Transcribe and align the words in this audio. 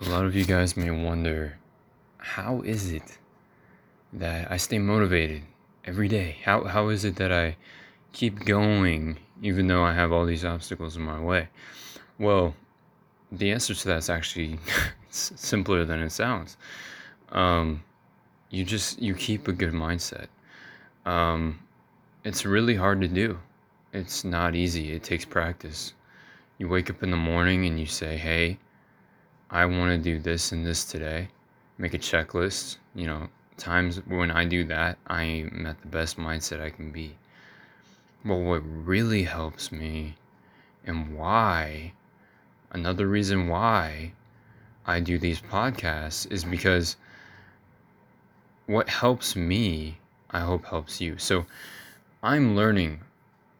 a 0.00 0.08
lot 0.08 0.24
of 0.24 0.36
you 0.36 0.44
guys 0.44 0.76
may 0.76 0.90
wonder 0.90 1.58
how 2.18 2.60
is 2.60 2.92
it 2.92 3.18
that 4.12 4.50
I 4.50 4.56
stay 4.56 4.78
motivated 4.78 5.42
every 5.84 6.08
day? 6.08 6.38
How, 6.44 6.64
how 6.64 6.88
is 6.88 7.04
it 7.04 7.16
that 7.16 7.32
I 7.32 7.56
keep 8.12 8.44
going 8.44 9.18
even 9.42 9.66
though 9.66 9.82
I 9.82 9.94
have 9.94 10.12
all 10.12 10.24
these 10.24 10.44
obstacles 10.44 10.96
in 10.96 11.02
my 11.02 11.20
way? 11.20 11.48
Well, 12.18 12.54
the 13.32 13.50
answer 13.50 13.74
to 13.74 13.88
that 13.88 13.98
is 13.98 14.10
actually 14.10 14.58
simpler 15.10 15.84
than 15.84 16.00
it 16.00 16.10
sounds. 16.10 16.56
Um, 17.32 17.82
you 18.50 18.64
just 18.64 19.02
you 19.02 19.14
keep 19.14 19.48
a 19.48 19.52
good 19.52 19.72
mindset. 19.72 20.28
Um, 21.06 21.58
it's 22.24 22.44
really 22.44 22.74
hard 22.74 23.00
to 23.00 23.08
do. 23.08 23.38
It's 23.92 24.24
not 24.24 24.54
easy. 24.54 24.92
It 24.92 25.02
takes 25.02 25.24
practice. 25.24 25.92
You 26.58 26.68
wake 26.68 26.88
up 26.88 27.02
in 27.02 27.10
the 27.10 27.16
morning 27.16 27.66
and 27.66 27.78
you 27.78 27.86
say, 27.86 28.16
"Hey, 28.16 28.58
I 29.50 29.64
want 29.64 29.90
to 29.90 29.98
do 29.98 30.18
this 30.18 30.52
and 30.52 30.66
this 30.66 30.84
today." 30.84 31.28
Make 31.78 31.94
a 31.94 31.98
checklist. 31.98 32.78
You 32.94 33.06
know, 33.06 33.28
times 33.56 33.98
when 34.06 34.30
I 34.30 34.44
do 34.44 34.64
that, 34.64 34.98
I 35.06 35.22
am 35.22 35.66
at 35.66 35.80
the 35.80 35.88
best 35.88 36.18
mindset 36.18 36.60
I 36.60 36.70
can 36.70 36.90
be. 36.90 37.16
But 38.24 38.36
what 38.36 38.62
really 38.64 39.22
helps 39.22 39.70
me 39.70 40.16
and 40.84 41.14
why, 41.16 41.92
another 42.72 43.06
reason 43.06 43.48
why 43.48 44.12
I 44.86 45.00
do 45.00 45.18
these 45.18 45.40
podcasts 45.40 46.30
is 46.32 46.44
because 46.44 46.96
what 48.66 48.88
helps 48.88 49.36
me, 49.36 49.98
I 50.30 50.40
hope 50.40 50.64
helps 50.64 51.00
you. 51.00 51.16
So 51.18 51.46
I'm 52.22 52.56
learning. 52.56 53.00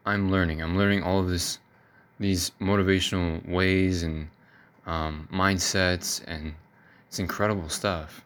I'm 0.05 0.30
learning. 0.30 0.62
I'm 0.62 0.77
learning 0.77 1.02
all 1.02 1.20
of 1.20 1.28
this, 1.28 1.59
these 2.19 2.50
motivational 2.61 3.47
ways 3.48 4.02
and 4.02 4.28
um, 4.88 5.28
mindsets, 5.33 6.23
and 6.27 6.55
it's 7.06 7.19
incredible 7.19 7.69
stuff. 7.69 8.24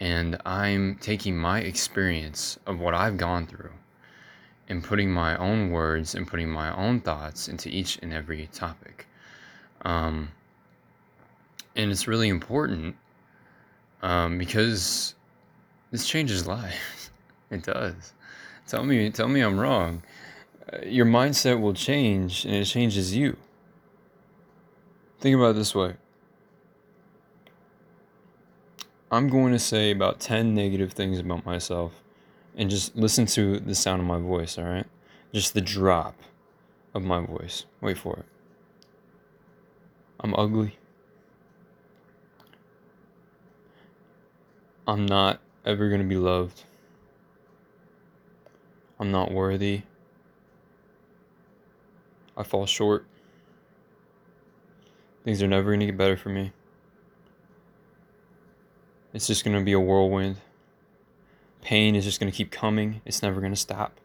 And 0.00 0.36
I'm 0.44 0.96
taking 0.96 1.38
my 1.38 1.60
experience 1.60 2.58
of 2.66 2.80
what 2.80 2.92
I've 2.92 3.16
gone 3.16 3.46
through 3.46 3.70
and 4.68 4.82
putting 4.82 5.10
my 5.10 5.36
own 5.36 5.70
words 5.70 6.14
and 6.14 6.26
putting 6.26 6.48
my 6.48 6.74
own 6.76 7.00
thoughts 7.00 7.48
into 7.48 7.68
each 7.68 7.98
and 8.02 8.12
every 8.12 8.48
topic. 8.52 9.06
Um, 9.82 10.32
and 11.76 11.90
it's 11.90 12.08
really 12.08 12.28
important 12.28 12.96
um, 14.02 14.38
because 14.38 15.14
this 15.92 16.06
changes 16.06 16.46
lives. 16.48 17.10
it 17.50 17.62
does. 17.62 18.12
Tell 18.66 18.82
me, 18.84 19.10
tell 19.10 19.28
me 19.28 19.40
I'm 19.40 19.58
wrong. 19.58 20.02
Uh, 20.72 20.78
your 20.84 21.06
mindset 21.06 21.60
will 21.60 21.74
change, 21.74 22.44
and 22.44 22.54
it 22.54 22.64
changes 22.64 23.14
you. 23.14 23.36
Think 25.22 25.36
about 25.36 25.50
it 25.50 25.54
this 25.58 25.72
way. 25.72 25.94
I'm 29.08 29.28
going 29.28 29.52
to 29.52 29.58
say 29.60 29.92
about 29.92 30.18
10 30.18 30.52
negative 30.52 30.94
things 30.94 31.20
about 31.20 31.46
myself 31.46 31.92
and 32.56 32.68
just 32.68 32.96
listen 32.96 33.26
to 33.26 33.60
the 33.60 33.76
sound 33.76 34.00
of 34.00 34.08
my 34.08 34.18
voice, 34.18 34.58
all 34.58 34.64
right? 34.64 34.86
Just 35.32 35.54
the 35.54 35.60
drop 35.60 36.16
of 36.92 37.04
my 37.04 37.24
voice. 37.24 37.66
Wait 37.80 37.98
for 37.98 38.16
it. 38.16 38.24
I'm 40.18 40.34
ugly. 40.34 40.76
I'm 44.88 45.06
not 45.06 45.38
ever 45.64 45.88
going 45.88 46.02
to 46.02 46.08
be 46.08 46.16
loved. 46.16 46.64
I'm 48.98 49.12
not 49.12 49.30
worthy. 49.30 49.82
I 52.36 52.42
fall 52.42 52.66
short. 52.66 53.06
Things 55.24 55.42
are 55.42 55.48
never 55.48 55.70
going 55.70 55.80
to 55.80 55.86
get 55.86 55.96
better 55.96 56.16
for 56.16 56.30
me. 56.30 56.52
It's 59.12 59.26
just 59.26 59.44
going 59.44 59.56
to 59.56 59.62
be 59.62 59.72
a 59.72 59.80
whirlwind. 59.80 60.36
Pain 61.60 61.94
is 61.94 62.04
just 62.04 62.18
going 62.18 62.30
to 62.30 62.36
keep 62.36 62.50
coming. 62.50 63.02
It's 63.04 63.22
never 63.22 63.40
going 63.40 63.52
to 63.52 63.58
stop. 63.58 64.00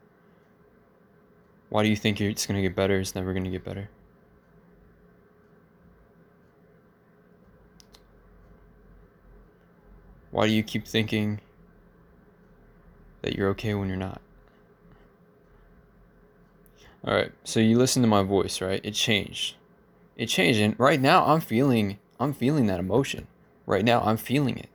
Why 1.69 1.83
do 1.83 1.89
you 1.89 1.95
think 1.95 2.21
it's 2.21 2.45
going 2.45 2.55
to 2.55 2.61
get 2.61 2.75
better? 2.75 2.99
It's 2.99 3.15
never 3.15 3.33
going 3.33 3.45
to 3.45 3.49
get 3.49 3.63
better. 3.63 3.89
Why 10.29 10.45
do 10.45 10.53
you 10.53 10.61
keep 10.61 10.85
thinking 10.85 11.41
that 13.23 13.35
you're 13.35 13.49
okay 13.49 13.73
when 13.73 13.87
you're 13.87 13.97
not? 13.97 14.21
All 17.03 17.13
right, 17.13 17.31
so 17.43 17.59
you 17.59 17.77
listen 17.77 18.01
to 18.01 18.07
my 18.07 18.21
voice, 18.21 18.61
right? 18.61 18.81
It 18.83 18.93
changed. 18.93 19.55
It 20.17 20.25
changed 20.25 20.59
and 20.59 20.77
right 20.77 20.99
now 20.99 21.25
I'm 21.25 21.39
feeling 21.39 21.99
I'm 22.19 22.33
feeling 22.33 22.65
that 22.67 22.79
emotion. 22.79 23.27
Right 23.65 23.85
now 23.85 24.01
I'm 24.01 24.17
feeling 24.17 24.57
it. 24.57 24.69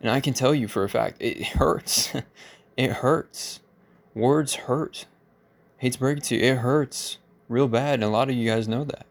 And 0.00 0.10
I 0.10 0.20
can 0.20 0.34
tell 0.34 0.54
you 0.54 0.68
for 0.68 0.84
a 0.84 0.88
fact, 0.88 1.16
it 1.20 1.44
hurts. 1.44 2.12
it 2.76 2.92
hurts. 2.92 3.60
Words 4.14 4.54
hurt. 4.54 5.06
Hate 5.78 5.94
to 5.94 5.98
break 5.98 6.18
it 6.18 6.24
to 6.24 6.36
you, 6.36 6.52
it 6.52 6.58
hurts 6.58 7.18
real 7.48 7.68
bad, 7.68 7.94
and 7.94 8.04
a 8.04 8.08
lot 8.08 8.28
of 8.28 8.36
you 8.36 8.48
guys 8.48 8.68
know 8.68 8.84
that. 8.84 9.06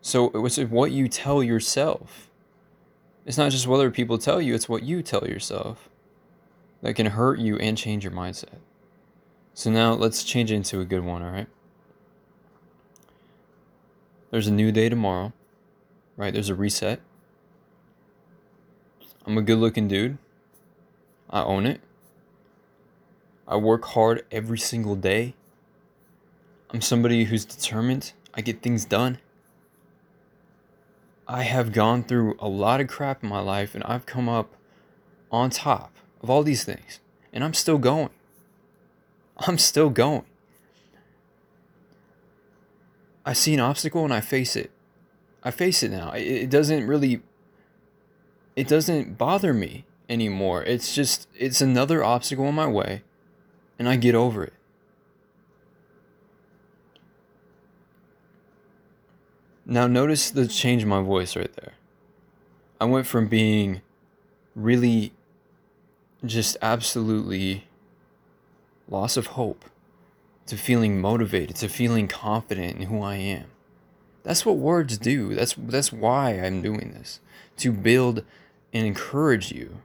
So 0.00 0.30
it's 0.44 0.58
what 0.58 0.92
you 0.92 1.08
tell 1.08 1.42
yourself. 1.42 2.30
It's 3.24 3.38
not 3.38 3.50
just 3.50 3.66
what 3.66 3.76
other 3.76 3.90
people 3.90 4.18
tell 4.18 4.40
you, 4.40 4.54
it's 4.54 4.68
what 4.68 4.82
you 4.82 5.02
tell 5.02 5.26
yourself 5.26 5.88
that 6.82 6.94
can 6.94 7.06
hurt 7.06 7.38
you 7.38 7.56
and 7.56 7.76
change 7.76 8.04
your 8.04 8.12
mindset. 8.12 8.60
So 9.54 9.70
now 9.70 9.94
let's 9.94 10.22
change 10.22 10.52
it 10.52 10.56
into 10.56 10.80
a 10.80 10.84
good 10.84 11.04
one, 11.04 11.22
all 11.22 11.30
right? 11.30 11.48
There's 14.30 14.48
a 14.48 14.52
new 14.52 14.72
day 14.72 14.88
tomorrow, 14.88 15.32
right? 16.16 16.32
There's 16.32 16.48
a 16.48 16.54
reset. 16.54 17.00
I'm 19.24 19.38
a 19.38 19.42
good 19.42 19.58
looking 19.58 19.88
dude. 19.88 20.18
I 21.30 21.42
own 21.42 21.66
it. 21.66 21.80
I 23.46 23.56
work 23.56 23.84
hard 23.84 24.24
every 24.30 24.58
single 24.58 24.96
day. 24.96 25.34
I'm 26.70 26.80
somebody 26.80 27.24
who's 27.24 27.44
determined. 27.44 28.12
I 28.34 28.40
get 28.40 28.62
things 28.62 28.84
done. 28.84 29.18
I 31.28 31.42
have 31.42 31.72
gone 31.72 32.02
through 32.02 32.36
a 32.38 32.48
lot 32.48 32.80
of 32.80 32.88
crap 32.88 33.22
in 33.22 33.28
my 33.28 33.40
life 33.40 33.74
and 33.74 33.82
I've 33.84 34.06
come 34.06 34.28
up 34.28 34.54
on 35.30 35.50
top 35.50 35.92
of 36.22 36.30
all 36.30 36.42
these 36.42 36.64
things. 36.64 37.00
And 37.32 37.44
I'm 37.44 37.54
still 37.54 37.78
going. 37.78 38.10
I'm 39.38 39.58
still 39.58 39.90
going. 39.90 40.24
I 43.26 43.32
see 43.32 43.52
an 43.54 43.60
obstacle 43.60 44.04
and 44.04 44.14
I 44.14 44.20
face 44.20 44.54
it. 44.54 44.70
I 45.42 45.50
face 45.50 45.82
it 45.82 45.90
now. 45.90 46.12
It 46.12 46.48
doesn't 46.48 46.86
really 46.86 47.22
it 48.54 48.68
doesn't 48.68 49.18
bother 49.18 49.52
me 49.52 49.84
anymore. 50.08 50.62
It's 50.62 50.94
just 50.94 51.28
it's 51.36 51.60
another 51.60 52.04
obstacle 52.04 52.46
in 52.46 52.54
my 52.54 52.68
way 52.68 53.02
and 53.80 53.88
I 53.88 53.96
get 53.96 54.14
over 54.14 54.44
it. 54.44 54.52
Now 59.66 59.88
notice 59.88 60.30
the 60.30 60.46
change 60.46 60.84
in 60.84 60.88
my 60.88 61.02
voice 61.02 61.34
right 61.34 61.52
there. 61.56 61.72
I 62.80 62.84
went 62.84 63.08
from 63.08 63.26
being 63.26 63.82
really 64.54 65.12
just 66.24 66.56
absolutely 66.62 67.66
loss 68.88 69.16
of 69.16 69.28
hope 69.28 69.64
to 70.46 70.56
feeling 70.56 71.00
motivated 71.00 71.56
to 71.56 71.68
feeling 71.68 72.08
confident 72.08 72.76
in 72.76 72.82
who 72.82 73.02
I 73.02 73.16
am. 73.16 73.46
That's 74.22 74.46
what 74.46 74.56
words 74.56 74.98
do. 74.98 75.34
That's 75.34 75.54
that's 75.56 75.92
why 75.92 76.32
I'm 76.32 76.62
doing 76.62 76.92
this. 76.92 77.20
To 77.58 77.72
build 77.72 78.24
and 78.72 78.86
encourage 78.86 79.52
you. 79.52 79.78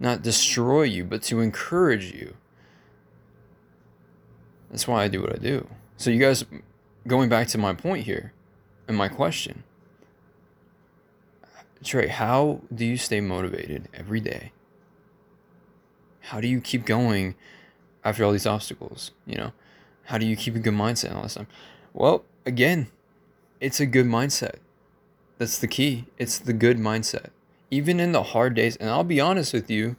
Not 0.00 0.22
destroy 0.22 0.82
you, 0.82 1.04
but 1.04 1.22
to 1.24 1.40
encourage 1.40 2.12
you. 2.12 2.34
That's 4.70 4.88
why 4.88 5.04
I 5.04 5.08
do 5.08 5.22
what 5.22 5.32
I 5.32 5.38
do. 5.38 5.68
So, 5.96 6.10
you 6.10 6.18
guys, 6.18 6.44
going 7.06 7.28
back 7.28 7.46
to 7.48 7.58
my 7.58 7.74
point 7.74 8.04
here 8.04 8.32
and 8.88 8.96
my 8.96 9.08
question 9.08 9.62
Trey, 11.84 12.08
how 12.08 12.62
do 12.74 12.84
you 12.84 12.96
stay 12.96 13.20
motivated 13.20 13.88
every 13.94 14.18
day? 14.18 14.52
How 16.20 16.40
do 16.40 16.48
you 16.48 16.60
keep 16.60 16.86
going 16.86 17.34
after 18.04 18.24
all 18.24 18.32
these 18.32 18.46
obstacles? 18.46 19.12
You 19.26 19.36
know, 19.36 19.52
how 20.06 20.18
do 20.18 20.26
you 20.26 20.36
keep 20.36 20.54
a 20.54 20.58
good 20.58 20.74
mindset 20.74 21.14
all 21.14 21.22
this 21.22 21.34
time? 21.34 21.46
Well, 21.92 22.24
again, 22.46 22.88
it's 23.60 23.80
a 23.80 23.86
good 23.86 24.06
mindset. 24.06 24.56
That's 25.38 25.58
the 25.58 25.68
key. 25.68 26.06
It's 26.18 26.38
the 26.38 26.52
good 26.52 26.78
mindset 26.78 27.30
even 27.74 27.98
in 27.98 28.12
the 28.12 28.22
hard 28.22 28.54
days, 28.54 28.76
and 28.76 28.88
I'll 28.88 29.02
be 29.02 29.20
honest 29.20 29.52
with 29.52 29.68
you, 29.68 29.96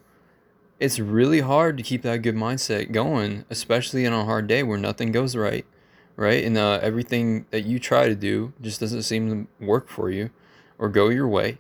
it's 0.80 0.98
really 0.98 1.42
hard 1.42 1.76
to 1.78 1.84
keep 1.84 2.04
that 2.04 2.22
good 2.22 2.36
mindset 2.36 2.92
going, 2.92 3.44
especially 3.50 4.06
in 4.06 4.14
a 4.14 4.24
hard 4.24 4.48
day 4.48 4.64
where 4.64 4.78
nothing 4.78 5.12
goes 5.12 5.36
right, 5.36 5.66
right? 6.16 6.44
And 6.44 6.58
uh, 6.58 6.80
everything 6.82 7.46
that 7.52 7.66
you 7.66 7.80
try 7.80 8.08
to 8.08 8.16
do 8.16 8.54
just 8.62 8.80
doesn't 8.80 9.04
seem 9.04 9.48
to 9.60 9.66
work 9.66 9.90
for 9.90 10.10
you 10.10 10.30
or 10.78 10.88
go 10.88 11.10
your 11.10 11.28
way. 11.28 11.58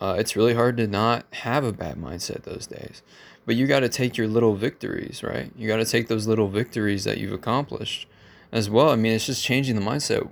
Uh, 0.00 0.16
it's 0.18 0.34
really 0.34 0.54
hard 0.54 0.76
to 0.78 0.86
not 0.86 1.26
have 1.34 1.64
a 1.64 1.72
bad 1.72 1.96
mindset 1.96 2.42
those 2.42 2.66
days. 2.66 3.02
But 3.44 3.56
you 3.56 3.66
got 3.66 3.80
to 3.80 3.88
take 3.88 4.16
your 4.16 4.28
little 4.28 4.54
victories, 4.54 5.22
right? 5.22 5.50
You 5.56 5.68
got 5.68 5.76
to 5.76 5.84
take 5.84 6.08
those 6.08 6.26
little 6.26 6.48
victories 6.48 7.04
that 7.04 7.18
you've 7.18 7.32
accomplished 7.32 8.06
as 8.52 8.70
well. 8.70 8.90
I 8.90 8.96
mean, 8.96 9.12
it's 9.12 9.26
just 9.26 9.44
changing 9.44 9.76
the 9.76 9.82
mindset. 9.82 10.28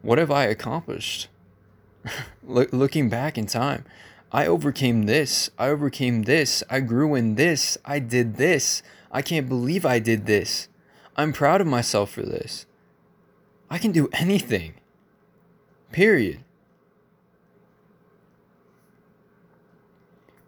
What 0.00 0.18
have 0.18 0.30
I 0.30 0.44
accomplished? 0.44 1.28
Look, 2.42 2.72
looking 2.72 3.08
back 3.08 3.36
in 3.36 3.46
time, 3.46 3.84
I 4.32 4.46
overcame 4.46 5.04
this. 5.04 5.50
I 5.58 5.68
overcame 5.68 6.22
this. 6.22 6.62
I 6.70 6.80
grew 6.80 7.14
in 7.14 7.34
this. 7.34 7.76
I 7.84 7.98
did 7.98 8.36
this. 8.36 8.82
I 9.10 9.20
can't 9.22 9.48
believe 9.48 9.84
I 9.84 9.98
did 9.98 10.26
this. 10.26 10.68
I'm 11.16 11.32
proud 11.32 11.60
of 11.60 11.66
myself 11.66 12.10
for 12.10 12.22
this. 12.22 12.64
I 13.68 13.78
can 13.78 13.92
do 13.92 14.08
anything. 14.12 14.74
Period. 15.92 16.42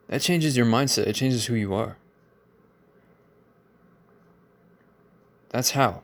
That 0.08 0.20
changes 0.20 0.56
your 0.56 0.66
mindset. 0.66 1.06
It 1.06 1.14
changes 1.14 1.46
who 1.46 1.54
you 1.54 1.74
are. 1.74 1.96
That's 5.50 5.70
how. 5.70 6.02